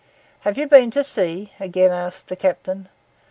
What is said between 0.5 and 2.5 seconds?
you been to sea?' again asked the